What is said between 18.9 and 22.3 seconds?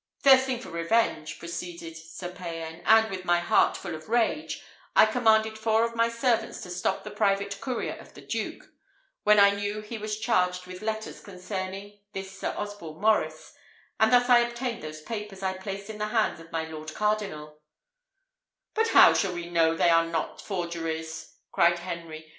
shall we know they are not forgeries?" cried Henry.